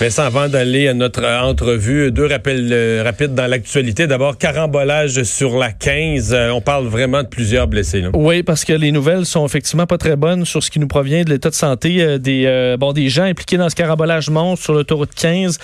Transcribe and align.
Vincent, 0.00 0.22
avant 0.22 0.48
d'aller 0.48 0.88
à 0.88 0.94
notre 0.94 1.22
entrevue, 1.26 2.10
deux 2.10 2.24
rappels 2.24 2.70
euh, 2.72 3.02
rapides 3.04 3.34
dans 3.34 3.46
l'actualité. 3.46 4.06
D'abord, 4.06 4.38
carambolage 4.38 5.24
sur 5.24 5.58
la 5.58 5.72
15. 5.72 6.32
Euh, 6.32 6.48
on 6.52 6.62
parle 6.62 6.86
vraiment 6.86 7.22
de 7.22 7.28
plusieurs 7.28 7.66
blessés. 7.66 8.00
Là. 8.00 8.08
Oui, 8.14 8.42
parce 8.42 8.64
que 8.64 8.72
les 8.72 8.92
nouvelles 8.92 9.26
sont 9.26 9.44
effectivement 9.44 9.84
pas 9.84 9.98
très 9.98 10.16
bonnes 10.16 10.46
sur 10.46 10.62
ce 10.62 10.70
qui 10.70 10.78
nous 10.78 10.86
provient 10.88 11.22
de 11.22 11.28
l'état 11.28 11.50
de 11.50 11.54
santé 11.54 12.00
euh, 12.00 12.16
des 12.16 12.76
bon 12.80 12.94
des 12.94 13.10
gens 13.10 13.24
impliqués 13.24 13.58
dans 13.58 13.68
ce 13.68 13.74
carambolage 13.74 14.30
monstre 14.30 14.64
sur 14.64 14.72
l'autoroute 14.72 15.10
15. 15.14 15.58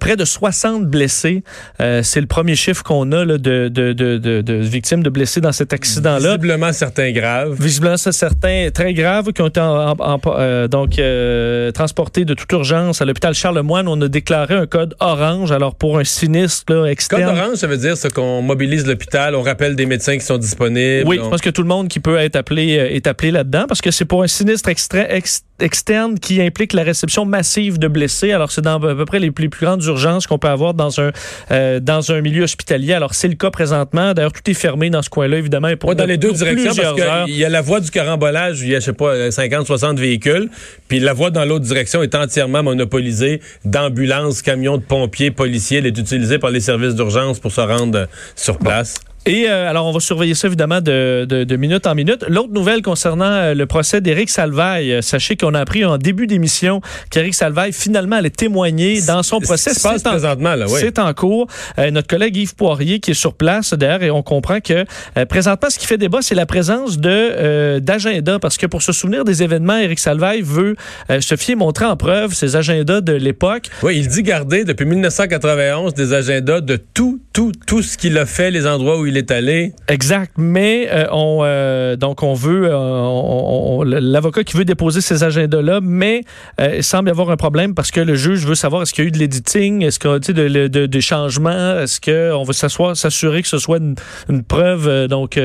près 0.00 0.16
de 0.16 0.24
60 0.24 0.86
blessés. 0.86 1.42
C'est 1.78 2.20
le 2.20 2.26
premier 2.26 2.56
chiffre 2.56 2.82
qu'on 2.82 3.12
a 3.12 3.26
là, 3.26 3.36
de, 3.36 3.68
de, 3.68 3.92
de, 3.92 4.16
de, 4.16 4.54
victimes 4.54 5.02
de 5.02 5.10
blessés 5.10 5.42
dans 5.42 5.52
cet 5.52 5.74
accident-là. 5.74 6.36
Visiblement 6.36 6.72
certains 6.72 7.12
graves. 7.12 7.56
Visiblement 7.60 7.98
certains 7.98 8.70
très 8.72 8.94
graves 8.94 9.32
qui 9.34 9.42
ont 9.42 9.48
été 9.48 9.60
donc 10.70 10.98
transportés 11.74 12.24
de 12.24 12.32
toute 12.32 12.50
urgence 12.52 13.02
à 13.02 13.04
l'hôpital 13.04 13.34
Charlemagne 13.34 13.81
on 13.88 14.00
a 14.00 14.08
déclaré 14.08 14.54
un 14.54 14.66
code 14.66 14.94
orange. 15.00 15.52
Alors, 15.52 15.74
pour 15.74 15.98
un 15.98 16.04
sinistre 16.04 16.72
là, 16.72 16.86
externe. 16.86 17.24
Code 17.24 17.38
orange, 17.38 17.56
ça 17.56 17.66
veut 17.66 17.76
dire 17.76 17.94
qu'on 18.14 18.42
mobilise 18.42 18.86
l'hôpital, 18.86 19.34
on 19.34 19.42
rappelle 19.42 19.76
des 19.76 19.86
médecins 19.86 20.16
qui 20.16 20.24
sont 20.24 20.38
disponibles. 20.38 21.06
Oui, 21.06 21.20
je 21.22 21.28
pense 21.28 21.40
que 21.40 21.50
tout 21.50 21.62
le 21.62 21.68
monde 21.68 21.88
qui 21.88 22.00
peut 22.00 22.16
être 22.16 22.36
appelé 22.36 22.78
euh, 22.78 22.94
est 22.94 23.06
appelé 23.06 23.30
là-dedans 23.30 23.64
parce 23.68 23.80
que 23.80 23.90
c'est 23.90 24.04
pour 24.04 24.22
un 24.22 24.26
sinistre 24.26 24.68
extrait, 24.68 25.06
externe 25.10 25.51
qui 26.20 26.40
implique 26.42 26.72
la 26.72 26.82
réception 26.82 27.24
massive 27.24 27.78
de 27.78 27.88
blessés. 27.88 28.32
Alors, 28.32 28.50
c'est 28.50 28.62
dans 28.62 28.82
à 28.82 28.94
peu 28.94 29.04
près 29.04 29.18
les 29.18 29.30
plus, 29.30 29.48
plus 29.48 29.66
grandes 29.66 29.84
urgences 29.84 30.26
qu'on 30.26 30.38
peut 30.38 30.48
avoir 30.48 30.74
dans 30.74 31.00
un, 31.00 31.10
euh, 31.50 31.80
dans 31.80 32.12
un 32.12 32.20
milieu 32.20 32.44
hospitalier. 32.44 32.92
Alors, 32.92 33.14
c'est 33.14 33.28
le 33.28 33.34
cas 33.34 33.50
présentement. 33.50 34.14
D'ailleurs, 34.14 34.32
tout 34.32 34.48
est 34.50 34.54
fermé 34.54 34.90
dans 34.90 35.02
ce 35.02 35.10
coin-là, 35.10 35.38
évidemment. 35.38 35.68
Pour 35.78 35.94
dans 35.94 36.04
les 36.04 36.16
deux 36.16 36.32
directions, 36.32 36.74
parce 36.74 37.26
qu'il 37.26 37.36
y 37.36 37.44
a 37.44 37.48
la 37.48 37.60
voie 37.60 37.80
du 37.80 37.90
carambolage, 37.90 38.60
il 38.62 38.68
y 38.70 38.76
a, 38.76 38.80
je 38.80 38.86
sais 38.86 38.92
pas, 38.92 39.30
50, 39.30 39.66
60 39.66 39.98
véhicules, 39.98 40.48
puis 40.88 41.00
la 41.00 41.12
voie 41.12 41.30
dans 41.30 41.44
l'autre 41.44 41.64
direction 41.64 42.02
est 42.02 42.14
entièrement 42.14 42.62
monopolisée 42.62 43.40
d'ambulances, 43.64 44.42
camions 44.42 44.76
de 44.76 44.82
pompiers, 44.82 45.30
policiers. 45.30 45.78
Elle 45.78 45.86
est 45.86 45.98
utilisée 45.98 46.38
par 46.38 46.50
les 46.50 46.60
services 46.60 46.94
d'urgence 46.94 47.38
pour 47.38 47.52
se 47.52 47.60
rendre 47.60 48.08
sur 48.36 48.58
place. 48.58 49.00
Et 49.24 49.48
euh, 49.48 49.70
alors, 49.70 49.86
on 49.86 49.92
va 49.92 50.00
surveiller 50.00 50.34
ça 50.34 50.48
évidemment 50.48 50.80
de, 50.80 51.24
de, 51.28 51.44
de 51.44 51.56
minute 51.56 51.86
en 51.86 51.94
minute. 51.94 52.24
L'autre 52.28 52.52
nouvelle 52.52 52.82
concernant 52.82 53.30
euh, 53.30 53.54
le 53.54 53.66
procès 53.66 54.00
d'Éric 54.00 54.28
Salvaille, 54.30 54.92
euh, 54.92 55.00
sachez 55.00 55.36
qu'on 55.36 55.54
a 55.54 55.60
appris 55.60 55.84
en 55.84 55.96
début 55.96 56.26
d'émission 56.26 56.80
qu'Éric 57.08 57.34
Salvaille 57.34 57.72
finalement 57.72 58.16
allait 58.16 58.30
témoigner 58.30 59.00
dans 59.02 59.22
son 59.22 59.38
procès. 59.38 59.74
C'est 59.74 60.02
présentement 60.02 60.56
là, 60.56 60.66
oui. 60.68 60.80
C'est 60.80 60.98
en 60.98 61.12
cours. 61.14 61.46
notre 61.78 62.08
collègue 62.08 62.36
Yves 62.36 62.56
Poirier 62.56 62.98
qui 62.98 63.12
est 63.12 63.14
sur 63.14 63.34
place 63.34 63.74
d'ailleurs 63.74 64.02
et 64.02 64.10
on 64.10 64.22
comprend 64.22 64.60
que 64.60 64.84
présentement 65.24 65.70
ce 65.70 65.78
qui 65.78 65.86
fait 65.86 65.98
débat 65.98 66.18
c'est 66.22 66.34
la 66.34 66.46
présence 66.46 66.98
de 66.98 67.78
d'agenda 67.78 68.38
parce 68.38 68.56
que 68.56 68.66
pour 68.66 68.82
se 68.82 68.92
souvenir 68.92 69.24
des 69.24 69.42
événements, 69.42 69.76
Éric 69.76 69.98
Salvaille 69.98 70.42
veut 70.42 70.76
se 71.20 71.36
fier 71.36 71.54
montrer 71.54 71.84
en 71.84 71.96
preuve 71.96 72.34
ses 72.34 72.56
agendas 72.56 73.00
de 73.00 73.12
l'époque. 73.12 73.68
Oui, 73.82 73.98
il 73.98 74.08
dit 74.08 74.22
garder 74.22 74.64
depuis 74.64 74.86
1991 74.86 75.94
des 75.94 76.12
agendas 76.12 76.60
de 76.60 76.76
tout 76.76 77.20
tout 77.32 77.52
tout 77.66 77.82
ce 77.82 77.96
qu'il 77.96 78.18
a 78.18 78.26
fait, 78.26 78.50
les 78.50 78.66
endroits 78.66 78.98
où 78.98 79.06
il 79.06 79.11
il 79.12 79.18
est 79.18 79.30
allé. 79.30 79.72
Exact. 79.88 80.32
Mais 80.38 80.88
euh, 80.90 81.06
on 81.12 81.40
euh, 81.42 81.96
donc 81.96 82.22
on 82.22 82.34
veut 82.34 82.68
euh, 82.70 84.00
l'avocat 84.00 84.42
qui 84.42 84.56
veut 84.56 84.64
déposer 84.64 85.00
ces 85.00 85.22
agendas-là, 85.22 85.80
mais 85.82 86.22
il 86.58 86.82
semble 86.82 87.08
y 87.08 87.10
avoir 87.10 87.30
un 87.30 87.36
problème 87.36 87.74
parce 87.74 87.90
que 87.90 88.00
le 88.00 88.14
juge 88.14 88.46
veut 88.46 88.54
savoir 88.54 88.82
est-ce 88.82 88.94
qu'il 88.94 89.04
y 89.04 89.06
a 89.06 89.08
eu 89.08 89.10
de 89.10 89.18
l'editing, 89.18 89.82
est-ce 89.82 89.98
qu'il 89.98 90.10
y 90.10 90.14
a 90.14 90.18
de, 90.18 90.66
de, 90.68 90.86
des 90.86 91.00
changements, 91.00 91.78
est-ce 91.78 92.00
qu'on 92.00 92.42
veut 92.42 92.52
s'asseoir, 92.52 92.96
s'assurer 92.96 93.42
que 93.42 93.48
ce 93.48 93.58
soit 93.58 93.78
une, 93.78 93.94
preuve 94.42 95.08
donc 95.08 95.38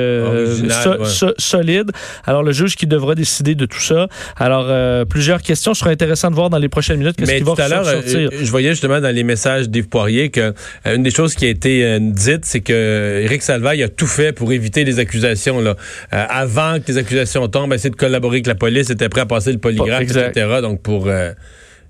solide. 1.37 1.91
Alors 2.25 2.43
le 2.43 2.51
juge 2.51 2.75
qui 2.75 2.87
devra 2.87 3.15
décider 3.15 3.55
de 3.55 3.65
tout 3.65 3.81
ça. 3.81 4.07
Alors 4.37 5.05
plusieurs 5.07 5.41
questions 5.41 5.73
seront 5.73 5.89
intéressantes 5.89 6.31
de 6.31 6.35
voir 6.35 6.49
dans 6.49 6.57
les 6.57 6.69
prochaines 6.69 6.99
minutes 6.99 7.17
qu'est-ce 7.17 7.33
qui 7.33 7.43
va 7.43 7.67
l'heure, 7.67 7.85
je 8.05 8.49
voyais 8.49 8.69
justement 8.69 9.01
dans 9.01 9.13
les 9.13 9.23
messages 9.23 9.69
d'Yves 9.69 9.89
Poirier 9.89 10.29
que 10.29 10.53
une 10.85 11.03
des 11.03 11.11
choses 11.11 11.35
qui 11.35 11.45
a 11.45 11.49
été 11.49 11.99
dite, 11.99 12.45
c'est 12.45 12.61
que 12.61 13.21
Eric 13.23 13.41
il 13.73 13.83
a 13.83 13.89
tout 13.89 14.07
fait 14.07 14.31
pour 14.31 14.51
éviter 14.51 14.83
les 14.83 14.99
accusations. 14.99 15.59
Là. 15.59 15.75
Euh, 16.13 16.25
avant 16.29 16.79
que 16.79 16.91
les 16.91 16.97
accusations 16.97 17.47
tombent, 17.47 17.73
essayer 17.73 17.89
de 17.89 17.95
collaborer 17.95 18.37
avec 18.37 18.47
la 18.47 18.55
police, 18.55 18.89
était 18.89 19.09
prêt 19.09 19.21
à 19.21 19.25
passer 19.25 19.51
le 19.51 19.59
polygraphe, 19.59 20.03
etc. 20.03 20.59
Donc, 20.61 20.81
pour 20.81 21.07
euh, 21.07 21.31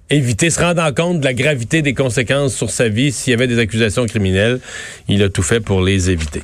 éviter, 0.09 0.49
se 0.49 0.59
rendre 0.59 0.89
compte 0.93 1.19
de 1.19 1.25
la 1.25 1.33
gravité 1.33 1.81
des 1.81 1.93
conséquences 1.93 2.55
sur 2.55 2.69
sa 2.69 2.89
vie 2.89 3.11
s'il 3.11 3.31
y 3.31 3.33
avait 3.33 3.47
des 3.47 3.59
accusations 3.59 4.05
criminelles, 4.05 4.59
il 5.07 5.21
a 5.23 5.29
tout 5.29 5.43
fait 5.43 5.59
pour 5.59 5.81
les 5.81 6.09
éviter. 6.09 6.41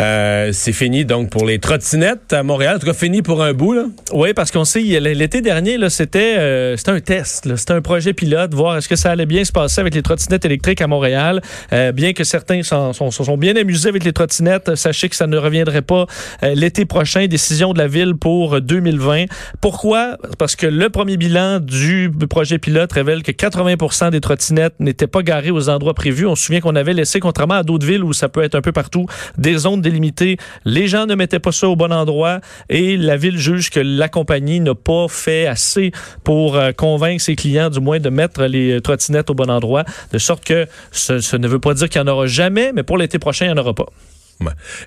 Euh, 0.00 0.50
c'est 0.52 0.72
fini 0.72 1.04
donc 1.04 1.30
pour 1.30 1.44
les 1.44 1.58
trottinettes 1.58 2.32
à 2.32 2.42
Montréal. 2.42 2.76
En 2.76 2.78
tout 2.78 2.86
cas, 2.86 2.94
fini 2.94 3.22
pour 3.22 3.42
un 3.42 3.52
bout. 3.52 3.74
Là. 3.74 3.86
Oui, 4.12 4.32
parce 4.34 4.50
qu'on 4.50 4.64
sait, 4.64 4.80
l'été 4.80 5.40
dernier, 5.40 5.78
c'était, 5.88 6.34
euh, 6.38 6.76
un 6.86 7.00
test. 7.00 7.56
C'était 7.56 7.72
un 7.72 7.80
projet 7.80 8.12
pilote, 8.12 8.54
voir 8.54 8.76
est-ce 8.76 8.88
que 8.88 8.96
ça 8.96 9.10
allait 9.10 9.26
bien 9.26 9.44
se 9.44 9.52
passer 9.52 9.80
avec 9.80 9.94
les 9.94 10.02
trottinettes 10.02 10.44
électriques 10.44 10.80
à 10.80 10.86
Montréal. 10.86 11.40
Euh, 11.72 11.92
bien 11.92 12.12
que 12.12 12.24
certains 12.24 12.62
s'en, 12.62 12.92
sont, 12.92 13.10
sont, 13.10 13.36
bien 13.36 13.56
amusés 13.56 13.88
avec 13.88 14.04
les 14.04 14.12
trottinettes, 14.12 14.74
sachez 14.74 15.08
que 15.08 15.16
ça 15.16 15.26
ne 15.26 15.36
reviendrait 15.36 15.82
pas 15.82 16.06
l'été 16.42 16.84
prochain. 16.84 17.26
Décision 17.26 17.72
de 17.72 17.78
la 17.78 17.86
ville 17.86 18.14
pour 18.14 18.60
2020. 18.60 19.24
Pourquoi? 19.60 20.18
Parce 20.38 20.56
que 20.56 20.66
le 20.66 20.88
premier 20.88 21.16
bilan 21.16 21.60
du 21.60 22.10
projet 22.28 22.58
pilote 22.58 22.92
révèle 22.92 23.22
que 23.22 23.32
80% 23.32 24.10
des 24.10 24.20
trottinettes 24.20 24.74
n'étaient 24.78 25.06
pas 25.06 25.22
garées 25.22 25.50
aux 25.50 25.68
endroits 25.68 25.94
prévus. 25.94 26.26
On 26.26 26.34
se 26.34 26.44
souvient 26.44 26.60
qu'on 26.60 26.76
avait 26.76 26.92
laissé, 26.92 27.20
contrairement 27.20 27.54
à 27.54 27.62
d'autres 27.62 27.86
villes 27.86 28.04
où 28.04 28.12
ça 28.12 28.28
peut 28.28 28.42
être 28.42 28.54
un 28.54 28.60
peu 28.60 28.72
partout, 28.72 29.06
des 29.38 29.56
zones 29.56 29.83
délimité. 29.84 30.38
Les 30.64 30.88
gens 30.88 31.06
ne 31.06 31.14
mettaient 31.14 31.38
pas 31.38 31.52
ça 31.52 31.68
au 31.68 31.76
bon 31.76 31.92
endroit 31.92 32.40
et 32.68 32.96
la 32.96 33.16
ville 33.16 33.38
juge 33.38 33.70
que 33.70 33.80
la 33.80 34.08
compagnie 34.08 34.60
n'a 34.60 34.74
pas 34.74 35.06
fait 35.08 35.46
assez 35.46 35.92
pour 36.24 36.56
euh, 36.56 36.72
convaincre 36.72 37.22
ses 37.22 37.36
clients, 37.36 37.70
du 37.70 37.80
moins, 37.80 38.00
de 38.00 38.10
mettre 38.10 38.44
les 38.44 38.80
trottinettes 38.80 39.30
au 39.30 39.34
bon 39.34 39.50
endroit. 39.50 39.84
De 40.12 40.18
sorte 40.18 40.44
que 40.44 40.66
ce, 40.90 41.36
ne 41.36 41.46
veut 41.46 41.60
pas 41.60 41.74
dire 41.74 41.88
qu'il 41.88 42.02
n'y 42.02 42.08
en 42.08 42.12
aura 42.12 42.26
jamais, 42.26 42.72
mais 42.74 42.82
pour 42.82 42.98
l'été 42.98 43.18
prochain, 43.18 43.46
il 43.46 43.52
n'y 43.52 43.58
en 43.58 43.60
aura 43.60 43.74
pas. 43.74 43.86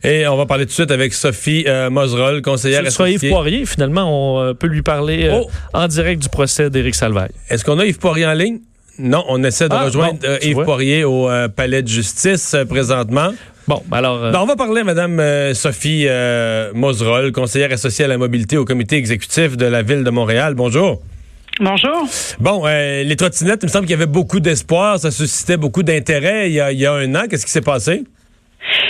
Et 0.03 0.27
on 0.27 0.35
va 0.35 0.45
parler 0.45 0.65
tout 0.65 0.71
de 0.71 0.73
suite 0.73 0.91
avec 0.91 1.13
Sophie 1.13 1.63
euh, 1.67 1.89
Moserol, 1.89 2.41
conseillère 2.41 2.85
associée. 2.85 3.15
Yves 3.15 3.29
Poirier, 3.29 3.65
finalement, 3.65 4.35
on 4.35 4.41
euh, 4.41 4.53
peut 4.53 4.67
lui 4.67 4.81
parler 4.81 5.31
oh! 5.31 5.49
en 5.73 5.87
direct 5.87 6.21
du 6.21 6.29
procès 6.29 6.69
d'Éric 6.69 6.95
Salvaille. 6.95 7.31
Est-ce 7.49 7.63
qu'on 7.63 7.79
a 7.79 7.85
Yves 7.85 7.97
Poirier 7.97 8.25
en 8.25 8.33
ligne? 8.33 8.59
Non, 8.99 9.23
on 9.29 9.43
essaie 9.43 9.69
de 9.69 9.73
ah, 9.73 9.85
rejoindre 9.85 10.19
Yves 10.41 10.63
Poirier 10.63 11.03
au 11.03 11.29
palais 11.55 11.81
de 11.81 11.87
justice 11.87 12.55
présentement. 12.67 13.31
Bon, 13.67 13.83
alors. 13.91 14.23
Euh, 14.23 14.31
ben, 14.31 14.39
on 14.39 14.45
va 14.45 14.55
parler 14.55 14.81
à 14.81 14.83
Mme 14.85 15.19
euh, 15.19 15.53
Sophie 15.53 16.05
euh, 16.07 16.71
Moserol, 16.73 17.33
conseillère 17.33 17.71
associée 17.73 18.05
à 18.05 18.07
la 18.07 18.17
mobilité 18.17 18.57
au 18.57 18.63
comité 18.63 18.95
exécutif 18.95 19.57
de 19.57 19.65
la 19.65 19.81
Ville 19.81 20.05
de 20.05 20.09
Montréal. 20.09 20.53
Bonjour. 20.55 21.01
Bonjour. 21.59 22.07
Bon, 22.39 22.65
les 22.65 23.15
trottinettes, 23.17 23.63
il 23.63 23.65
me 23.65 23.71
semble 23.71 23.85
qu'il 23.85 23.91
y 23.91 23.95
avait 23.95 24.05
beaucoup 24.05 24.39
d'espoir, 24.39 24.99
ça 24.99 25.09
suscitait 25.09 25.57
beaucoup 25.57 25.81
d'intérêt 25.81 26.51
il, 26.51 26.63
il 26.71 26.79
y 26.79 26.85
a 26.85 26.93
un 26.93 27.15
an. 27.15 27.23
Qu'est-ce 27.27 27.45
qui 27.45 27.51
s'est 27.51 27.61
passé? 27.61 28.03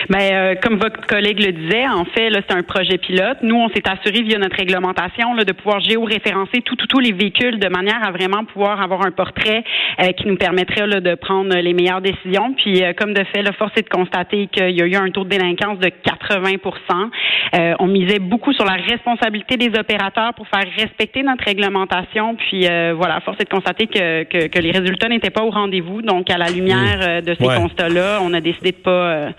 Mais 0.10 0.30
euh, 0.34 0.56
comme 0.62 0.78
votre 0.78 1.06
collègue 1.06 1.40
le 1.44 1.52
disait, 1.52 1.88
en 1.88 2.06
fait, 2.06 2.30
là, 2.30 2.40
c'est 2.48 2.56
un 2.56 2.64
projet 2.64 2.98
pilote. 2.98 3.40
Nous, 3.42 3.56
on 3.56 3.70
s'est 3.70 3.84
assuré 3.88 4.22
via 4.24 4.38
notre 4.38 4.56
réglementation 4.56 5.34
là, 5.34 5.44
de 5.44 5.52
pouvoir 5.52 5.80
géoréférencer 5.80 6.62
tous 6.64 6.76
tout, 6.76 6.88
tous 6.88 7.00
les 7.00 7.12
véhicules 7.12 7.60
de 7.60 7.68
manière 7.68 8.06
à 8.06 8.12
vraiment 8.12 8.46
pouvoir 8.46 8.82
avoir 8.82 9.06
un 9.06 9.12
portrait 9.12 9.64
euh, 10.02 10.12
qui 10.12 10.28
nous 10.28 10.38
permettrait 10.38 10.88
là, 10.88 11.00
de 11.00 11.16
prendre 11.16 11.56
les 11.56 11.74
meilleures 11.74 12.02
décisions. 12.02 12.54
Puis, 12.54 12.84
euh, 12.84 12.94
comme 12.94 13.14
de 13.14 13.24
fait, 13.34 13.42
la 13.42 13.52
force 13.54 13.74
est 13.78 13.84
de 13.84 13.90
constater 13.90 14.48
qu'il 14.48 14.72
y 14.72 14.82
a 14.82 14.86
eu 14.86 14.96
un 14.96 15.10
taux 15.10 15.24
de 15.24 15.30
délinquance 15.30 15.80
de 15.80 15.90
80% 15.90 17.76
On 17.80 17.88
misait 17.88 18.20
beaucoup 18.20 18.54
sur 18.54 18.66
la 18.66 18.74
responsabilité 18.74 19.58
des 19.58 19.78
opérateurs 19.78 20.34
pour 20.36 20.48
faire 20.48 20.66
respecter 20.78 21.24
notre 21.24 21.44
réglementation. 21.44 22.36
Puis, 22.36 22.68
voilà, 22.96 23.20
force 23.22 23.38
est 23.40 23.46
de 23.46 23.50
constater 23.50 23.88
que, 23.88 24.24
que, 24.24 24.48
que 24.48 24.60
les 24.60 24.72
résultats 24.72 25.10
n'étaient 25.10 25.30
pas 25.30 25.44
au 25.44 25.50
rendez-vous. 25.50 26.02
Donc, 26.02 26.30
à 26.30 26.38
la 26.38 26.50
lumière 26.50 27.22
de 27.22 27.36
ces 27.36 27.46
constats-là, 27.46 28.20
on 28.22 28.34
a 28.34 28.42
décidé 28.42 28.72
de 28.72 28.78
pas 28.78 29.30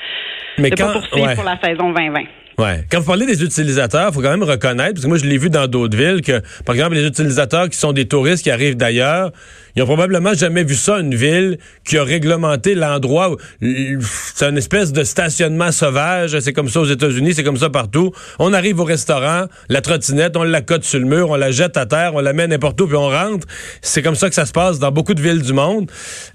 mais 0.58 0.70
quand, 0.70 0.92
pour 1.10 1.44
la 1.44 1.58
saison 1.60 1.92
2020. 1.92 2.20
Ouais. 2.58 2.84
Quand 2.90 2.98
vous 2.98 3.06
parlez 3.06 3.24
des 3.24 3.44
utilisateurs, 3.44 4.08
il 4.10 4.14
faut 4.14 4.20
quand 4.20 4.30
même 4.30 4.42
reconnaître, 4.42 4.94
parce 4.94 5.04
que 5.04 5.08
moi 5.08 5.16
je 5.16 5.26
l'ai 5.26 5.38
vu 5.38 5.48
dans 5.48 5.68
d'autres 5.68 5.96
villes, 5.96 6.22
que 6.22 6.42
par 6.64 6.74
exemple 6.74 6.96
les 6.96 7.06
utilisateurs 7.06 7.68
qui 7.68 7.78
sont 7.78 7.92
des 7.92 8.08
touristes 8.08 8.42
qui 8.42 8.50
arrivent 8.50 8.76
d'ailleurs, 8.76 9.30
ils 9.78 9.82
ont 9.82 9.86
probablement 9.86 10.34
jamais 10.34 10.64
vu 10.64 10.74
ça, 10.74 10.98
une 10.98 11.14
ville 11.14 11.56
qui 11.84 11.98
a 11.98 12.02
réglementé 12.02 12.74
l'endroit. 12.74 13.36
C'est 13.60 14.48
une 14.48 14.58
espèce 14.58 14.92
de 14.92 15.04
stationnement 15.04 15.70
sauvage. 15.70 16.36
C'est 16.40 16.52
comme 16.52 16.68
ça 16.68 16.80
aux 16.80 16.86
États-Unis, 16.86 17.34
c'est 17.34 17.44
comme 17.44 17.56
ça 17.56 17.70
partout. 17.70 18.10
On 18.40 18.52
arrive 18.54 18.80
au 18.80 18.84
restaurant, 18.84 19.44
la 19.68 19.80
trottinette, 19.80 20.36
on 20.36 20.42
la 20.42 20.62
cote 20.62 20.82
sur 20.82 20.98
le 20.98 21.04
mur, 21.06 21.30
on 21.30 21.36
la 21.36 21.52
jette 21.52 21.76
à 21.76 21.86
terre, 21.86 22.16
on 22.16 22.20
la 22.20 22.32
met 22.32 22.48
n'importe 22.48 22.80
où, 22.80 22.88
puis 22.88 22.96
on 22.96 23.08
rentre. 23.08 23.46
C'est 23.80 24.02
comme 24.02 24.16
ça 24.16 24.28
que 24.28 24.34
ça 24.34 24.46
se 24.46 24.52
passe 24.52 24.80
dans 24.80 24.90
beaucoup 24.90 25.14
de 25.14 25.22
villes 25.22 25.42
du 25.42 25.52
monde. 25.52 25.88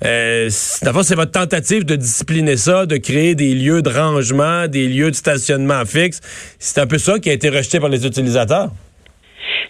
Euh, 0.06 0.50
D'abord, 0.82 1.04
c'est 1.04 1.16
votre 1.16 1.32
tentative 1.32 1.84
de 1.84 1.98
discipliner 1.98 2.56
ça, 2.56 2.86
de 2.86 2.96
créer 2.96 3.36
des 3.36 3.54
lieux 3.56 3.82
de 3.82 3.90
rangement, 3.90 4.70
des 4.70 4.88
lieux 4.88 5.12
de 5.12 5.18
stationnement 5.18 5.84
fixe. 5.84 6.22
C'est 6.60 6.80
un 6.80 6.88
peu 6.88 6.98
ça 6.98 7.20
qui 7.20 7.30
a 7.30 7.34
été 7.34 7.50
rejeté 7.50 7.82
par 7.82 7.90
les 7.90 8.06
utilisateurs. 8.06 8.72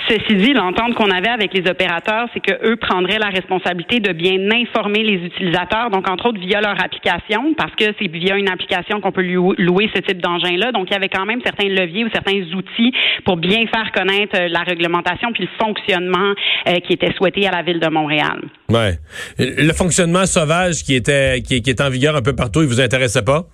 Ceci 0.07 0.35
dit, 0.35 0.53
l'entente 0.53 0.95
qu'on 0.95 1.09
avait 1.09 1.29
avec 1.29 1.53
les 1.53 1.69
opérateurs, 1.69 2.27
c'est 2.33 2.39
qu'eux 2.39 2.75
prendraient 2.75 3.19
la 3.19 3.29
responsabilité 3.29 3.99
de 3.99 4.11
bien 4.11 4.37
informer 4.51 5.03
les 5.03 5.25
utilisateurs, 5.25 5.89
donc 5.89 6.09
entre 6.09 6.27
autres 6.27 6.39
via 6.39 6.59
leur 6.61 6.75
application, 6.83 7.53
parce 7.55 7.73
que 7.75 7.85
c'est 7.99 8.11
via 8.11 8.35
une 8.35 8.49
application 8.49 8.99
qu'on 8.99 9.11
peut 9.11 9.23
louer 9.23 9.89
ce 9.95 10.01
type 10.01 10.21
d'engin-là. 10.21 10.71
Donc, 10.71 10.87
il 10.89 10.93
y 10.93 10.95
avait 10.95 11.09
quand 11.09 11.25
même 11.25 11.39
certains 11.43 11.69
leviers 11.69 12.03
ou 12.03 12.09
certains 12.13 12.41
outils 12.53 12.93
pour 13.25 13.37
bien 13.37 13.65
faire 13.67 13.91
connaître 13.93 14.37
euh, 14.39 14.47
la 14.49 14.61
réglementation 14.61 15.31
puis 15.33 15.43
le 15.43 15.65
fonctionnement 15.65 16.33
euh, 16.67 16.79
qui 16.85 16.93
était 16.93 17.13
souhaité 17.13 17.47
à 17.47 17.51
la 17.51 17.61
ville 17.61 17.79
de 17.79 17.87
Montréal. 17.87 18.41
Ouais. 18.69 18.97
Le 19.39 19.71
fonctionnement 19.73 20.25
sauvage 20.25 20.83
qui 20.83 20.95
était 20.95 21.41
qui 21.41 21.55
est 21.55 21.81
en 21.81 21.89
vigueur 21.89 22.15
un 22.15 22.21
peu 22.21 22.35
partout, 22.35 22.61
il 22.61 22.67
vous 22.67 22.81
intéressait 22.81 23.23
pas? 23.23 23.45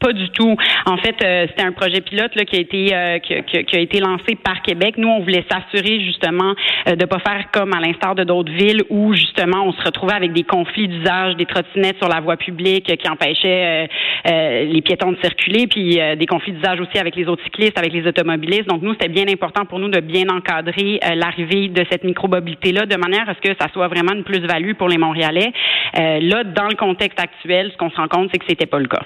Pas 0.00 0.12
du 0.12 0.28
tout. 0.30 0.56
En 0.86 0.96
fait, 0.98 1.16
euh, 1.24 1.46
c'était 1.48 1.64
un 1.64 1.72
projet 1.72 2.00
pilote 2.00 2.30
qui 2.32 2.56
a 2.56 2.60
été 2.60 2.94
euh, 2.94 3.18
qui, 3.18 3.76
a 3.76 3.80
été 3.80 3.98
lancé 4.00 4.36
par 4.36 4.62
Québec. 4.62 4.94
Nous, 4.96 5.08
on 5.08 5.20
voulait 5.20 5.44
s'assurer 5.50 6.00
justement 6.00 6.54
euh, 6.88 6.94
de 6.94 7.04
pas 7.04 7.18
faire 7.18 7.50
comme 7.52 7.74
à 7.74 7.80
l'instar 7.80 8.14
de 8.14 8.22
d'autres 8.22 8.52
villes 8.52 8.82
où 8.90 9.12
justement 9.14 9.64
on 9.64 9.72
se 9.72 9.82
retrouvait 9.82 10.14
avec 10.14 10.32
des 10.32 10.44
conflits 10.44 10.86
d'usage, 10.86 11.34
des 11.36 11.46
trottinettes 11.46 11.98
sur 11.98 12.08
la 12.08 12.20
voie 12.20 12.36
publique 12.36 12.84
qui 12.84 13.08
empêchaient 13.08 13.88
les 14.24 14.82
piétons 14.82 15.12
de 15.12 15.18
circuler, 15.22 15.66
puis 15.66 15.98
des 16.16 16.26
conflits 16.26 16.52
d'usage 16.52 16.80
aussi 16.80 16.98
avec 16.98 17.16
les 17.16 17.26
autres 17.26 17.42
cyclistes, 17.44 17.78
avec 17.78 17.92
les 17.92 18.06
automobilistes. 18.06 18.68
Donc 18.68 18.82
nous, 18.82 18.92
c'était 18.92 19.08
bien 19.08 19.26
important 19.28 19.64
pour 19.64 19.78
nous 19.78 19.88
de 19.88 20.00
bien 20.00 20.28
encadrer 20.28 21.00
l'arrivée 21.14 21.68
de 21.68 21.84
cette 21.90 22.04
micromobilité 22.04 22.72
là, 22.72 22.86
de 22.86 22.96
manière 22.96 23.28
à 23.28 23.34
ce 23.34 23.40
que 23.40 23.54
ça 23.60 23.68
soit 23.72 23.88
vraiment 23.88 24.12
une 24.12 24.24
plus-value 24.24 24.74
pour 24.74 24.88
les 24.88 24.98
Montréalais. 24.98 25.52
là, 25.94 26.44
dans 26.44 26.68
le 26.68 26.76
contexte 26.76 27.20
actuel, 27.20 27.70
ce 27.72 27.76
qu'on 27.76 27.90
se 27.90 27.96
rend 27.96 28.08
compte, 28.08 28.30
c'est 28.32 28.38
que 28.38 28.46
c'était 28.48 28.66
pas 28.66 28.78
le 28.78 28.88
cas. 28.88 29.02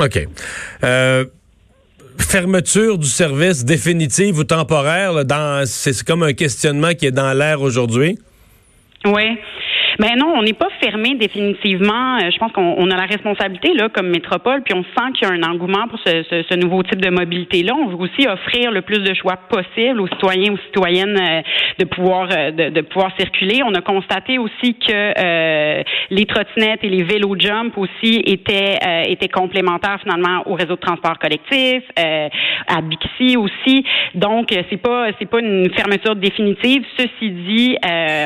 OK. 0.00 0.26
Euh, 0.82 1.24
fermeture 2.18 2.98
du 2.98 3.06
service 3.06 3.64
définitive 3.64 4.38
ou 4.38 4.44
temporaire, 4.44 5.24
dans, 5.24 5.64
c'est 5.66 6.02
comme 6.04 6.22
un 6.22 6.32
questionnement 6.32 6.94
qui 6.94 7.06
est 7.06 7.12
dans 7.12 7.32
l'air 7.32 7.60
aujourd'hui? 7.60 8.18
Oui. 9.04 9.38
Ben 10.00 10.16
non, 10.16 10.32
on 10.34 10.42
n'est 10.42 10.54
pas 10.54 10.70
fermé 10.82 11.14
définitivement. 11.14 12.16
Euh, 12.16 12.30
je 12.32 12.38
pense 12.38 12.52
qu'on 12.52 12.90
a 12.90 12.96
la 12.96 13.04
responsabilité 13.04 13.74
là 13.74 13.90
comme 13.90 14.08
métropole, 14.08 14.62
puis 14.62 14.72
on 14.72 14.82
sent 14.82 15.12
qu'il 15.12 15.28
y 15.28 15.30
a 15.30 15.34
un 15.34 15.42
engouement 15.42 15.88
pour 15.88 15.98
ce, 15.98 16.22
ce, 16.22 16.54
nouveau 16.56 16.82
type 16.82 17.02
de 17.02 17.10
mobilité 17.10 17.62
là. 17.62 17.74
On 17.74 17.86
veut 17.88 17.96
aussi 17.96 18.26
offrir 18.26 18.70
le 18.70 18.80
plus 18.80 19.00
de 19.00 19.12
choix 19.12 19.36
possible 19.36 20.00
aux 20.00 20.08
citoyens, 20.08 20.54
aux 20.54 20.58
citoyennes 20.68 21.18
euh, 21.20 21.42
de 21.78 21.84
pouvoir 21.84 22.30
euh, 22.32 22.50
de, 22.50 22.70
de, 22.70 22.80
pouvoir 22.80 23.10
circuler. 23.18 23.60
On 23.62 23.74
a 23.74 23.82
constaté 23.82 24.38
aussi 24.38 24.74
que 24.74 25.82
les 26.10 26.24
trottinettes 26.24 26.82
et 26.82 26.88
les 26.88 27.02
vélos 27.02 27.36
jump 27.38 27.76
aussi 27.76 28.22
étaient 28.24 28.78
étaient 29.06 29.28
complémentaires 29.28 29.98
finalement 30.02 30.42
au 30.46 30.54
réseau 30.54 30.76
de 30.76 30.80
transport 30.80 31.18
collectif, 31.18 31.82
à 31.96 32.80
Bixi 32.80 33.36
aussi. 33.36 33.84
Donc 34.14 34.48
c'est 34.70 34.80
pas 34.80 35.08
c'est 35.18 35.28
pas 35.28 35.40
une 35.40 35.70
fermeture 35.74 36.16
définitive. 36.16 36.84
Ceci 36.96 37.30
dit, 37.30 37.76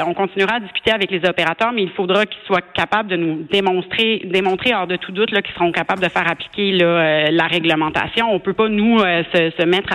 on 0.07 0.15
continuera 0.15 0.57
à 0.57 0.61
discuter 0.61 0.93
avec 0.93 1.11
les 1.11 1.29
opérateurs 1.29 1.64
mais 1.73 1.83
il 1.83 1.91
faudra 1.91 2.27
qu'ils 2.27 2.43
soient 2.47 2.61
capables 2.61 3.09
de 3.09 3.17
nous 3.17 3.47
démontrer, 3.51 4.23
démontrer 4.25 4.75
hors 4.75 4.87
de 4.87 4.97
tout 4.97 5.13
doute 5.13 5.31
qu'ils 5.31 5.55
seront 5.55 5.73
capables 5.73 6.03
de 6.03 6.09
faire 6.09 6.31
appliquer 6.31 6.79
euh, 6.83 7.31
la 7.31 7.47
réglementation. 7.47 8.33
On 8.33 8.41
peut 8.41 8.53
pas 8.53 8.69
nous 8.69 8.99
euh, 9.01 9.23
se, 9.33 9.65
mettre 9.65 9.93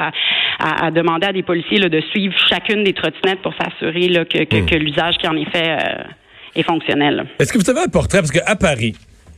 à, 0.60 0.92
demander 0.92 1.28
à 1.28 1.34
des 1.34 1.44
policiers 1.44 1.80
de 1.80 2.02
suivre 2.12 2.36
chacune 2.50 2.84
des 2.84 2.94
trottinettes 2.94 3.42
pour 3.42 3.54
s'assurer 3.54 4.08
hmm. 4.10 4.26
que, 4.26 4.76
l'usage 4.76 5.16
qui 5.18 5.28
en 5.28 5.36
est 5.36 5.50
fait 5.50 5.70
euh, 5.70 6.04
est 6.56 6.64
fonctionnel. 6.64 7.26
Est-ce 7.40 7.54
que 7.54 7.58
vous 7.58 7.70
avez 7.70 7.82
un 7.82 7.90
portrait? 7.90 8.20
Parce 8.20 8.32
qu'à 8.32 8.56
Paris 8.56 8.96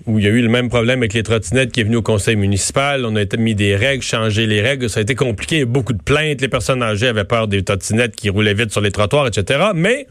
où 0.07 0.17
il 0.17 0.25
y 0.25 0.27
a 0.27 0.31
eu 0.31 0.41
le 0.41 0.49
même 0.49 0.69
problème 0.69 0.99
avec 0.99 1.13
les 1.13 1.23
trottinettes 1.23 1.71
qui 1.71 1.81
est 1.81 1.83
venu 1.83 1.97
au 1.97 2.01
conseil 2.01 2.35
municipal. 2.35 3.05
On 3.05 3.15
a 3.15 3.23
mis 3.37 3.55
des 3.55 3.75
règles, 3.75 4.03
changé 4.03 4.47
les 4.47 4.59
règles. 4.59 4.89
Ça 4.89 4.99
a 4.99 5.03
été 5.03 5.15
compliqué. 5.15 5.65
Beaucoup 5.65 5.93
de 5.93 6.01
plaintes. 6.01 6.41
Les 6.41 6.47
personnes 6.47 6.81
âgées 6.81 7.07
avaient 7.07 7.23
peur 7.23 7.47
des 7.47 7.63
trottinettes 7.63 8.15
qui 8.15 8.29
roulaient 8.29 8.53
vite 8.53 8.71
sur 8.71 8.81
les 8.81 8.91
trottoirs, 8.91 9.27
etc. 9.27 9.59
Mais 9.75 10.07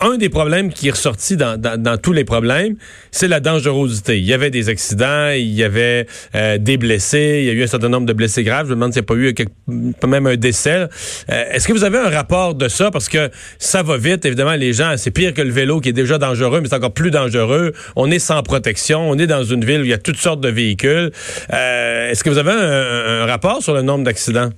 un 0.00 0.16
des 0.18 0.28
problèmes 0.28 0.72
qui 0.72 0.88
est 0.88 0.90
ressorti 0.90 1.36
dans, 1.36 1.58
dans, 1.58 1.96
tous 1.96 2.12
les 2.12 2.24
problèmes, 2.24 2.76
c'est 3.10 3.28
la 3.28 3.40
dangerosité. 3.40 4.18
Il 4.18 4.24
y 4.24 4.34
avait 4.34 4.50
des 4.50 4.68
accidents, 4.68 5.30
il 5.30 5.52
y 5.52 5.64
avait 5.64 6.06
euh, 6.34 6.58
des 6.58 6.76
blessés, 6.76 7.38
il 7.40 7.44
y 7.46 7.50
a 7.50 7.52
eu 7.52 7.62
un 7.62 7.66
certain 7.66 7.88
nombre 7.88 8.06
de 8.06 8.12
blessés 8.12 8.44
graves. 8.44 8.66
Je 8.66 8.70
me 8.70 8.74
demande 8.74 8.92
s'il 8.92 9.02
n'y 9.02 9.06
a 9.06 9.34
pas 9.34 10.06
eu 10.06 10.06
même 10.06 10.26
un 10.26 10.36
décès. 10.36 10.86
Euh, 11.30 11.44
est-ce 11.50 11.66
que 11.66 11.72
vous 11.72 11.84
avez 11.84 11.98
un 11.98 12.10
rapport 12.10 12.54
de 12.54 12.68
ça? 12.68 12.90
Parce 12.90 13.08
que 13.08 13.30
ça 13.58 13.82
va 13.82 13.96
vite, 13.96 14.24
évidemment, 14.26 14.54
les 14.54 14.74
gens, 14.74 14.94
c'est 14.96 15.10
pire 15.10 15.32
que 15.32 15.42
le 15.42 15.52
vélo 15.52 15.80
qui 15.80 15.88
est 15.88 15.94
déjà 15.94 16.18
dangereux, 16.18 16.60
mais 16.60 16.68
c'est 16.68 16.76
encore 16.76 16.94
plus 16.94 17.10
dangereux. 17.10 17.72
On 17.96 18.10
est 18.10 18.18
sans 18.18 18.42
protection, 18.42 19.08
on 19.08 19.18
est 19.18 19.26
dans 19.26 19.44
une 19.44 19.64
ville 19.64 19.80
où 19.80 19.84
il 19.84 19.90
y 19.90 19.94
a 19.94 19.98
toutes 19.98 20.18
sortes 20.18 20.40
de 20.40 20.50
véhicules. 20.50 21.10
Euh, 21.52 22.10
est-ce 22.10 22.22
que 22.22 22.28
vous 22.28 22.38
avez 22.38 22.52
un 22.52 23.24
rapport 23.26 23.62
sur 23.62 23.72
le 23.72 23.82
nombre 23.82 24.04
d'accidents? 24.04 24.50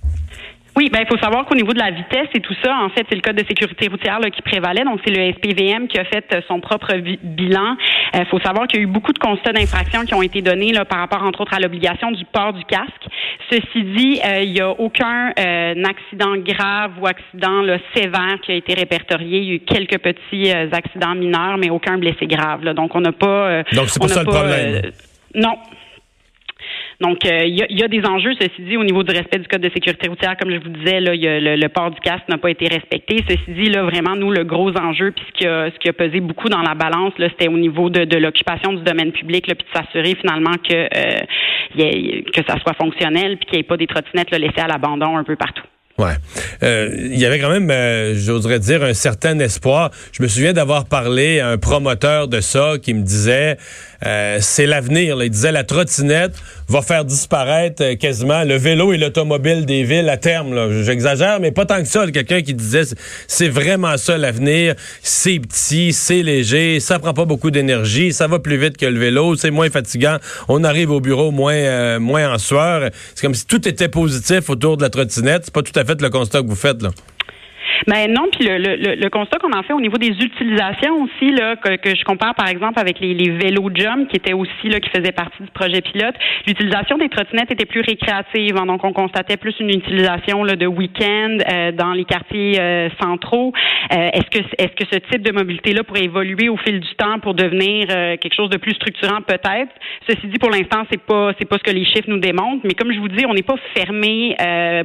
Oui, 0.78 0.90
ben 0.92 1.00
il 1.00 1.08
faut 1.08 1.18
savoir 1.18 1.44
qu'au 1.44 1.56
niveau 1.56 1.72
de 1.72 1.78
la 1.80 1.90
vitesse 1.90 2.28
et 2.34 2.40
tout 2.40 2.54
ça, 2.62 2.72
en 2.72 2.88
fait, 2.90 3.04
c'est 3.08 3.16
le 3.16 3.20
code 3.20 3.34
de 3.34 3.44
sécurité 3.44 3.88
routière 3.88 4.20
qui 4.32 4.42
prévalait. 4.42 4.84
Donc, 4.84 5.00
c'est 5.04 5.10
le 5.10 5.32
SPVM 5.32 5.88
qui 5.88 5.98
a 5.98 6.04
fait 6.04 6.24
euh, 6.32 6.40
son 6.46 6.60
propre 6.60 6.94
bilan. 6.94 7.76
Il 8.14 8.20
euh, 8.20 8.24
faut 8.26 8.38
savoir 8.38 8.68
qu'il 8.68 8.78
y 8.78 8.82
a 8.82 8.84
eu 8.84 8.86
beaucoup 8.86 9.12
de 9.12 9.18
constats 9.18 9.52
d'infraction 9.52 10.04
qui 10.04 10.14
ont 10.14 10.22
été 10.22 10.40
donnés 10.40 10.72
là, 10.72 10.84
par 10.84 11.00
rapport, 11.00 11.24
entre 11.24 11.40
autres, 11.40 11.52
à 11.52 11.58
l'obligation 11.58 12.12
du 12.12 12.24
port 12.26 12.52
du 12.52 12.64
casque. 12.64 13.08
Ceci 13.50 13.82
dit, 13.96 14.20
euh, 14.24 14.42
il 14.42 14.52
n'y 14.52 14.60
a 14.60 14.70
aucun 14.70 15.30
accident 15.30 16.36
grave 16.36 16.92
ou 17.00 17.08
accident 17.08 17.60
là, 17.62 17.78
sévère 17.96 18.38
qui 18.44 18.52
a 18.52 18.54
été 18.54 18.74
répertorié. 18.74 19.38
Il 19.40 19.48
y 19.48 19.50
a 19.50 19.54
eu 19.54 19.60
quelques 19.60 19.98
petits 19.98 20.52
accidents 20.52 21.16
mineurs, 21.16 21.58
mais 21.58 21.70
aucun 21.70 21.98
blessé 21.98 22.28
grave. 22.28 22.62
Là. 22.62 22.72
Donc, 22.72 22.94
on 22.94 23.00
n'a 23.00 23.10
pas. 23.10 23.64
Donc, 23.72 23.88
c'est 23.88 24.00
pas 24.00 24.06
ça 24.06 24.22
le 24.22 24.28
problème. 24.28 24.92
non, 25.34 25.56
donc, 27.00 27.24
euh, 27.24 27.44
il 27.44 27.54
y, 27.54 27.82
a, 27.84 27.86
des 27.86 28.04
enjeux, 28.04 28.32
ceci 28.40 28.60
dit, 28.62 28.76
au 28.76 28.82
niveau 28.82 29.04
du 29.04 29.12
respect 29.12 29.38
du 29.38 29.46
code 29.46 29.60
de 29.60 29.70
sécurité 29.70 30.08
routière. 30.08 30.36
Comme 30.36 30.50
je 30.50 30.58
vous 30.58 30.68
disais, 30.68 31.00
là, 31.00 31.14
y 31.14 31.28
a 31.28 31.38
le, 31.38 31.68
port 31.68 31.92
du 31.92 32.00
casque 32.00 32.28
n'a 32.28 32.38
pas 32.38 32.50
été 32.50 32.66
respecté. 32.66 33.24
Ceci 33.28 33.52
dit, 33.52 33.70
là, 33.70 33.84
vraiment, 33.84 34.16
nous, 34.16 34.32
le 34.32 34.42
gros 34.42 34.76
enjeu, 34.76 35.12
puis 35.12 35.24
ce 35.28 35.38
qui 35.38 35.46
a, 35.46 35.70
ce 35.70 35.78
qui 35.78 35.88
a 35.88 35.92
pesé 35.92 36.18
beaucoup 36.18 36.48
dans 36.48 36.60
la 36.60 36.74
balance, 36.74 37.12
c'était 37.16 37.46
au 37.46 37.56
niveau 37.56 37.88
de, 37.88 38.16
l'occupation 38.18 38.72
du 38.72 38.82
domaine 38.82 39.12
public, 39.12 39.44
puis 39.44 39.54
de 39.54 39.78
s'assurer 39.78 40.16
finalement 40.16 40.56
que, 40.68 40.74
euh, 40.74 42.22
que 42.34 42.42
ça 42.48 42.58
soit 42.58 42.74
fonctionnel, 42.74 43.36
puis 43.36 43.46
qu'il 43.46 43.58
n'y 43.58 43.60
ait 43.60 43.68
pas 43.68 43.76
des 43.76 43.86
trottinettes 43.86 44.32
laissées 44.32 44.60
à 44.60 44.66
l'abandon 44.66 45.16
un 45.16 45.24
peu 45.24 45.36
partout. 45.36 45.64
Ouais. 45.98 46.14
Euh, 46.62 46.94
il 46.96 47.18
y 47.18 47.26
avait 47.26 47.40
quand 47.40 47.50
même, 47.50 47.68
euh, 47.72 48.14
j'oserais 48.14 48.60
dire, 48.60 48.84
un 48.84 48.94
certain 48.94 49.36
espoir. 49.40 49.90
Je 50.12 50.22
me 50.22 50.28
souviens 50.28 50.52
d'avoir 50.52 50.84
parlé 50.84 51.40
à 51.40 51.48
un 51.48 51.58
promoteur 51.58 52.28
de 52.28 52.40
ça 52.40 52.74
qui 52.80 52.94
me 52.94 53.02
disait, 53.02 53.56
euh, 54.06 54.38
c'est 54.40 54.66
l'avenir. 54.66 55.20
Il 55.20 55.30
disait, 55.30 55.50
la 55.50 55.64
trottinette 55.64 56.36
va 56.68 56.82
faire 56.82 57.04
disparaître 57.04 57.82
euh, 57.82 57.96
quasiment 57.96 58.44
le 58.44 58.54
vélo 58.54 58.92
et 58.92 58.96
l'automobile 58.96 59.66
des 59.66 59.82
villes 59.82 60.08
à 60.08 60.16
terme. 60.16 60.84
J'exagère, 60.84 61.40
mais 61.40 61.50
pas 61.50 61.66
tant 61.66 61.82
que 61.82 61.88
ça. 61.88 62.08
Quelqu'un 62.08 62.42
qui 62.42 62.54
disait, 62.54 62.94
c'est 63.26 63.48
vraiment 63.48 63.96
ça 63.96 64.16
l'avenir. 64.16 64.76
C'est 65.02 65.40
petit, 65.40 65.92
c'est 65.92 66.22
léger, 66.22 66.78
ça 66.78 67.00
prend 67.00 67.12
pas 67.12 67.24
beaucoup 67.24 67.50
d'énergie, 67.50 68.12
ça 68.12 68.28
va 68.28 68.38
plus 68.38 68.56
vite 68.56 68.76
que 68.76 68.86
le 68.86 69.00
vélo, 69.00 69.34
c'est 69.34 69.50
moins 69.50 69.68
fatigant. 69.68 70.18
On 70.46 70.62
arrive 70.62 70.92
au 70.92 71.00
bureau 71.00 71.32
moins, 71.32 71.98
moins 71.98 72.34
en 72.34 72.38
sueur. 72.38 72.90
C'est 73.16 73.22
comme 73.22 73.34
si 73.34 73.46
tout 73.46 73.66
était 73.66 73.88
positif 73.88 74.48
autour 74.48 74.76
de 74.76 74.82
la 74.82 74.90
trottinette. 74.90 75.42
C'est 75.46 75.54
pas 75.54 75.62
tout 75.62 75.76
à 75.76 75.84
fait 75.84 75.87
le 76.00 76.10
constat 76.10 76.42
que 76.42 76.46
vous 76.46 76.54
faites, 76.54 76.82
là. 76.82 76.90
Ben 77.88 78.12
non, 78.12 78.28
puis 78.30 78.46
le, 78.46 78.58
le, 78.58 78.96
le, 78.96 79.08
constat 79.08 79.38
qu'on 79.38 79.52
en 79.58 79.62
fait 79.62 79.72
au 79.72 79.80
niveau 79.80 79.96
des 79.96 80.10
utilisations 80.10 81.04
aussi, 81.04 81.32
là, 81.32 81.56
que, 81.56 81.76
que 81.76 81.96
je 81.96 82.04
compare 82.04 82.34
par 82.34 82.48
exemple 82.48 82.78
avec 82.78 83.00
les, 83.00 83.14
les 83.14 83.30
vélos 83.30 83.70
jump 83.74 84.08
qui 84.08 84.16
étaient 84.16 84.34
aussi 84.34 84.68
là, 84.68 84.78
qui 84.78 84.90
faisaient 84.90 85.12
partie 85.12 85.42
du 85.42 85.50
projet 85.52 85.80
pilote, 85.80 86.14
l'utilisation 86.46 86.98
des 86.98 87.08
trottinettes 87.08 87.50
était 87.50 87.64
plus 87.64 87.80
récréative. 87.80 88.58
Hein, 88.58 88.66
donc 88.66 88.84
on 88.84 88.92
constatait 88.92 89.38
plus 89.38 89.54
une 89.58 89.70
utilisation 89.70 90.44
là, 90.44 90.56
de 90.56 90.66
week-end 90.66 91.38
euh, 91.50 91.72
dans 91.72 91.92
les 91.94 92.04
quartiers 92.04 92.60
euh, 92.60 92.90
centraux. 93.00 93.54
Euh, 93.94 94.10
est-ce 94.12 94.38
que 94.38 94.44
est-ce 94.58 94.74
que 94.76 94.84
ce 94.92 94.98
type 95.10 95.22
de 95.22 95.32
mobilité-là 95.32 95.82
pourrait 95.82 96.04
évoluer 96.04 96.50
au 96.50 96.58
fil 96.58 96.80
du 96.80 96.94
temps 96.96 97.18
pour 97.20 97.32
devenir 97.32 97.86
quelque 98.18 98.34
chose 98.34 98.50
de 98.50 98.58
plus 98.58 98.74
structurant 98.74 99.22
peut-être? 99.22 99.72
Ceci 100.06 100.26
dit, 100.26 100.38
pour 100.38 100.50
l'instant, 100.50 100.82
c'est 100.90 101.02
pas 101.02 101.32
c'est 101.38 101.48
pas 101.48 101.56
ce 101.56 101.62
que 101.62 101.74
les 101.74 101.86
chiffres 101.86 102.08
nous 102.08 102.20
démontrent, 102.20 102.66
mais 102.66 102.74
comme 102.74 102.92
je 102.92 102.98
vous 102.98 103.08
dis, 103.08 103.24
on 103.24 103.32
n'est 103.32 103.42
pas 103.42 103.56
fermé 103.74 104.36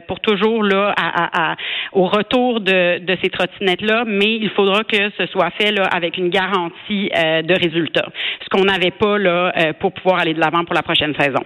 pour 0.07 0.21
toujours 0.21 0.63
là 0.63 0.93
à, 0.95 1.51
à, 1.51 1.55
au 1.91 2.05
retour 2.05 2.61
de 2.61 2.92
de, 2.99 3.17
ces 3.21 3.29
trottinettes-là, 3.29 4.03
mais 4.05 4.35
il 4.35 4.49
faudra 4.49 4.83
que 4.83 5.09
ce 5.17 5.25
soit 5.27 5.49
fait 5.51 5.73
avec 5.91 6.17
une 6.17 6.29
garantie 6.29 7.09
euh, 7.15 7.41
de 7.41 7.53
résultat, 7.53 8.05
ce 8.43 8.49
qu'on 8.49 8.65
n'avait 8.65 8.91
pas 8.91 9.17
euh, 9.17 9.73
pour 9.79 9.93
pouvoir 9.93 10.21
aller 10.21 10.33
de 10.33 10.39
l'avant 10.39 10.63
pour 10.65 10.75
la 10.75 10.83
prochaine 10.83 11.13
saison. 11.15 11.43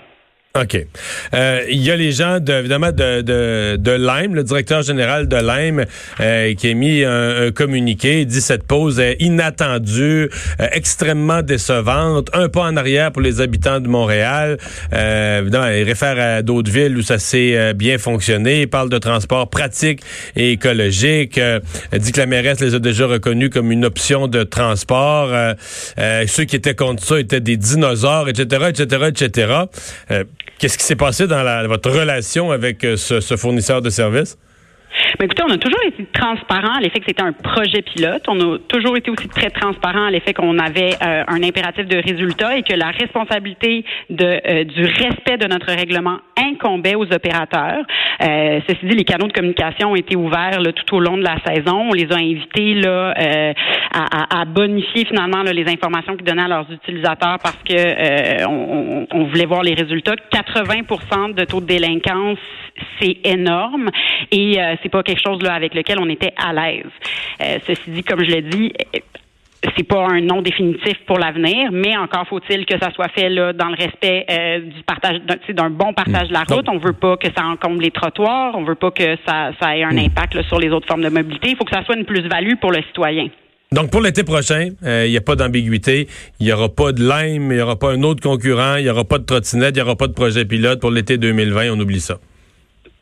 OK. 0.61 0.85
Euh, 1.33 1.61
il 1.69 1.83
y 1.83 1.91
a 1.91 1.95
les 1.95 2.11
gens, 2.11 2.39
de, 2.39 2.53
évidemment, 2.53 2.91
de, 2.91 3.21
de, 3.21 3.77
de 3.77 3.91
Lime, 3.91 4.35
le 4.35 4.43
directeur 4.43 4.81
général 4.81 5.27
de 5.27 5.37
Lime, 5.37 5.85
euh, 6.19 6.53
qui 6.55 6.71
a 6.71 6.73
mis 6.73 7.03
un, 7.03 7.51
communiqué. 7.51 8.21
Il 8.21 8.27
dit 8.27 8.41
cette 8.41 8.63
pause 8.63 8.99
est 8.99 9.17
inattendue, 9.19 10.29
euh, 10.59 10.67
extrêmement 10.71 11.41
décevante, 11.41 12.29
un 12.33 12.49
pas 12.49 12.63
en 12.63 12.75
arrière 12.75 13.11
pour 13.11 13.21
les 13.21 13.41
habitants 13.41 13.79
de 13.79 13.87
Montréal. 13.87 14.57
évidemment, 14.91 15.67
il 15.67 15.83
réfère 15.83 16.19
à 16.19 16.41
d'autres 16.41 16.71
villes 16.71 16.97
où 16.97 17.01
ça 17.01 17.19
s'est 17.19 17.73
bien 17.73 17.97
fonctionné. 17.97 18.61
Il 18.61 18.67
parle 18.67 18.89
de 18.89 18.97
transport 18.97 19.49
pratique 19.49 20.01
et 20.35 20.53
écologique. 20.53 21.39
il 21.93 21.99
dit 21.99 22.11
que 22.11 22.19
la 22.19 22.25
mairesse 22.25 22.59
les 22.59 22.75
a 22.75 22.79
déjà 22.79 23.05
reconnus 23.05 23.49
comme 23.51 23.71
une 23.71 23.85
option 23.85 24.27
de 24.27 24.43
transport. 24.43 25.29
ceux 25.97 26.43
qui 26.45 26.55
étaient 26.55 26.75
contre 26.75 27.03
ça 27.03 27.19
étaient 27.19 27.41
des 27.41 27.57
dinosaures, 27.57 28.29
etc., 28.29 28.65
etc., 28.69 29.05
etc. 29.09 29.47
Qu'est-ce 30.59 30.77
qui 30.77 30.83
s'est 30.83 30.95
passé 30.95 31.27
dans 31.27 31.67
votre 31.67 31.91
relation 31.91 32.51
avec 32.51 32.83
euh, 32.83 32.97
ce, 32.97 33.37
fournisseur 33.37 33.81
de 33.81 33.89
services? 33.89 34.37
Mais 35.19 35.25
écoutez, 35.25 35.43
on 35.47 35.51
a 35.51 35.57
toujours 35.57 35.81
été 35.85 36.05
transparent 36.13 36.75
à 36.77 36.79
l'effet 36.79 36.99
que 36.99 37.05
c'était 37.07 37.23
un 37.23 37.33
projet 37.33 37.81
pilote. 37.81 38.23
On 38.27 38.39
a 38.39 38.57
toujours 38.67 38.97
été 38.97 39.09
aussi 39.11 39.27
très 39.27 39.49
transparent 39.49 40.05
à 40.05 40.11
l'effet 40.11 40.33
qu'on 40.33 40.57
avait 40.59 40.93
euh, 41.01 41.23
un 41.27 41.43
impératif 41.43 41.85
de 41.87 41.97
résultat 41.97 42.57
et 42.57 42.63
que 42.63 42.73
la 42.73 42.91
responsabilité 42.91 43.83
de, 44.09 44.25
euh, 44.25 44.63
du 44.63 44.83
respect 44.83 45.37
de 45.37 45.47
notre 45.47 45.67
règlement 45.67 46.19
incombait 46.37 46.95
aux 46.95 47.11
opérateurs. 47.11 47.83
Euh, 48.21 48.59
ceci 48.67 48.85
dit, 48.85 48.95
les 48.95 49.03
canaux 49.03 49.27
de 49.27 49.33
communication 49.33 49.91
ont 49.91 49.95
été 49.95 50.15
ouverts 50.15 50.59
tout 50.75 50.95
au 50.95 50.99
long 50.99 51.17
de 51.17 51.23
la 51.23 51.37
saison. 51.45 51.87
On 51.89 51.93
les 51.93 52.11
a 52.11 52.15
invités 52.15 52.73
là, 52.75 53.13
à, 53.93 54.41
à, 54.41 54.45
bonifier 54.45 55.05
finalement 55.05 55.43
les 55.43 55.67
informations 55.67 56.15
qu'ils 56.15 56.25
donnaient 56.25 56.43
à 56.43 56.47
leurs 56.47 56.71
utilisateurs 56.71 57.37
parce 57.41 57.57
que 57.67 58.45
on, 58.47 59.07
on, 59.11 59.23
voulait 59.25 59.45
voir 59.45 59.63
les 59.63 59.73
résultats. 59.73 60.15
80% 60.31 61.33
de 61.33 61.43
taux 61.45 61.61
de 61.61 61.65
délinquance, 61.65 62.39
c'est 62.99 63.17
énorme 63.23 63.89
et 64.31 64.57
c'est 64.81 64.89
pas 64.89 65.03
quelque 65.03 65.21
chose 65.25 65.41
là 65.41 65.53
avec 65.53 65.73
lequel 65.73 65.99
on 65.99 66.09
était 66.09 66.33
à 66.37 66.53
l'aise. 66.53 66.91
Euh, 67.41 67.59
ceci 67.67 67.91
dit, 67.91 68.03
comme 68.03 68.23
je 68.23 68.31
l'ai 68.31 68.41
dit, 68.41 68.73
c'est 69.75 69.83
pas 69.83 70.07
un 70.07 70.21
nom 70.21 70.41
définitif 70.41 70.97
pour 71.05 71.17
l'avenir, 71.17 71.71
mais 71.71 71.97
encore 71.97 72.27
faut-il 72.27 72.65
que 72.65 72.77
ça 72.79 72.91
soit 72.91 73.09
fait 73.09 73.29
là, 73.29 73.53
dans 73.53 73.69
le 73.69 73.75
respect 73.75 74.25
euh, 74.29 74.59
du 74.59 74.83
partage 74.83 75.19
d'un 75.49 75.69
bon 75.69 75.93
partage 75.93 76.29
de 76.29 76.33
la 76.33 76.43
route. 76.43 76.67
On 76.69 76.77
veut 76.77 76.93
pas 76.93 77.17
que 77.17 77.27
ça 77.35 77.45
encombre 77.45 77.81
les 77.81 77.91
trottoirs, 77.91 78.53
on 78.55 78.63
veut 78.63 78.75
pas 78.75 78.91
que 78.91 79.17
ça, 79.27 79.51
ça 79.59 79.77
ait 79.77 79.83
un 79.83 79.93
mm. 79.93 79.99
impact 79.99 80.41
sur 80.43 80.59
les 80.59 80.69
autres 80.69 80.87
formes 80.87 81.03
de 81.03 81.09
mobilité. 81.09 81.49
Il 81.49 81.57
faut 81.57 81.65
que 81.65 81.75
ça 81.75 81.83
soit 81.83 81.95
une 81.95 82.05
plus-value 82.05 82.55
pour 82.61 82.71
le 82.71 82.81
citoyen. 82.83 83.29
Donc 83.71 83.91
pour 83.91 84.01
l'été 84.01 84.23
prochain, 84.23 84.69
euh, 84.83 85.05
il 85.05 85.11
n'y 85.11 85.17
a 85.17 85.21
pas 85.21 85.35
d'ambiguïté. 85.35 86.07
Il 86.39 86.45
n'y 86.45 86.53
aura 86.53 86.69
pas 86.69 86.93
de 86.93 87.01
Lime, 87.01 87.51
il 87.51 87.57
n'y 87.57 87.61
aura 87.61 87.77
pas 87.77 87.91
un 87.91 88.01
autre 88.03 88.21
concurrent, 88.21 88.75
il 88.77 88.83
n'y 88.83 88.89
aura 88.89 89.03
pas 89.03 89.17
de 89.17 89.25
trottinette, 89.25 89.75
il 89.75 89.79
n'y 89.79 89.81
aura 89.81 89.95
pas 89.95 90.07
de 90.07 90.13
projet 90.13 90.45
pilote 90.45 90.79
pour 90.79 90.91
l'été 90.91 91.17
2020. 91.17 91.71
On 91.71 91.79
oublie 91.79 91.99
ça 91.99 92.19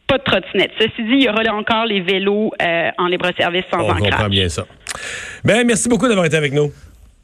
pas 0.08 0.18
de 0.18 0.24
trottinette. 0.24 0.72
Ceci 0.80 1.04
dit, 1.04 1.14
il 1.14 1.24
y 1.24 1.30
aura 1.30 1.42
encore 1.54 1.86
les 1.86 2.02
vélos 2.02 2.52
euh, 2.62 2.90
en 2.98 3.08
libre-service 3.08 3.64
sans 3.72 3.82
On 3.82 3.96
comprend 3.96 4.30
bien 4.30 4.50
ça. 4.50 4.66
Ben, 5.44 5.66
merci 5.66 5.90
beaucoup 5.90 6.08
d'avoir 6.08 6.26
été 6.26 6.38
avec 6.38 6.54
nous. 6.54 6.72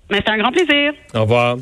Mais 0.09 0.21
c'est 0.25 0.31
un 0.31 0.37
grand 0.37 0.51
plaisir. 0.51 0.93
Au 1.13 1.21
revoir. 1.21 1.57